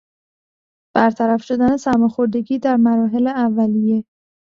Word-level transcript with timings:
برطرف 0.95 1.43
شدن 1.43 1.77
سرماخوردگی 1.77 2.59
در 2.59 2.75
مراحل 2.77 3.27
اولیه 3.27 4.05